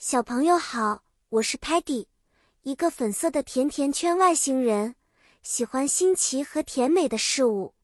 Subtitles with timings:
[0.00, 2.06] 小朋友好，我是 Patty，
[2.62, 4.94] 一个粉色的甜甜圈外星人，
[5.42, 7.74] 喜欢新奇和甜美的事物。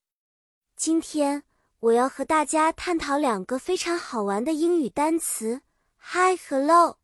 [0.76, 1.42] 今天
[1.80, 5.62] 我要和大家探讨两个非常好玩的英语单词
[5.98, 6.98] ：hi 和 low。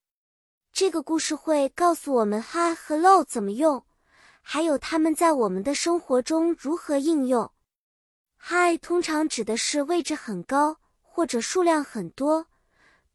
[0.72, 3.84] 这个故事会告诉我们 hi 和 low 怎么用，
[4.40, 7.50] 还有它们在我们的生活中如何应用。
[8.38, 12.46] hi 通常指的是位置很高或者数量很多，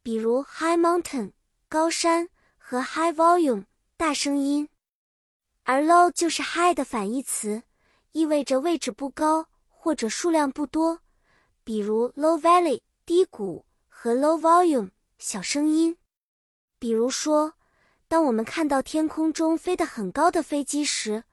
[0.04, 1.32] 比如 high mountain。
[1.75, 3.65] 高山和 high volume
[3.97, 4.70] 大声音，
[5.63, 7.63] 而 low 就是 high 的反义词，
[8.13, 11.02] 意味着位置不高或者数量不多，
[11.66, 15.97] 比如 low valley 低谷和 low volume 小声音。
[16.80, 17.55] 比如说，
[18.07, 21.25] 当我们看到天空中飞得很高的飞机时，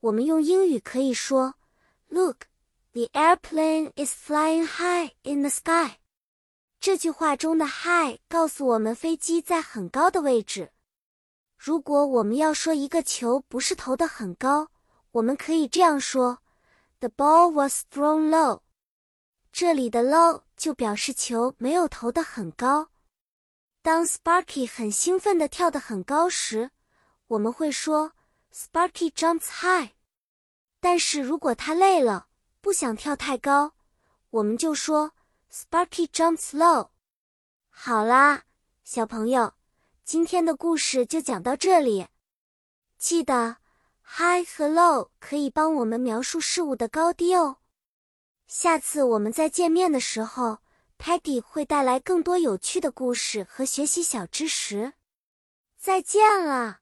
[0.00, 1.56] 我们用英语可以说
[2.08, 2.46] ：“Look,
[2.92, 5.99] the airplane is flying high in the sky.”
[6.80, 10.72] 这句话中的 high 告诉我们飞机在很高的位置。
[11.58, 14.68] 如果我们要说一个球不是投得很高，
[15.10, 16.38] 我们可以这样说
[17.00, 18.60] ：The ball was thrown low。
[19.52, 22.88] 这里的 low 就表示球没有投得很高。
[23.82, 26.70] 当 Sparky 很兴奋地跳得很高时，
[27.26, 28.12] 我们会说
[28.54, 29.90] Sparky jumps high。
[30.80, 32.28] 但是如果他累了，
[32.62, 33.74] 不想跳太高，
[34.30, 35.12] 我们就说。
[35.52, 36.90] Sparky jumps low。
[37.70, 38.42] 好啦，
[38.84, 39.54] 小朋友，
[40.04, 42.06] 今天的故事就讲到这里。
[42.96, 43.56] 记得
[44.04, 47.56] high 和 low 可以帮我们描述事物的高低哦。
[48.46, 50.58] 下次我们再见面的时候
[50.96, 54.92] ，Patty 会带来更多有趣的故事和学习小知识。
[55.76, 56.78] 再见了。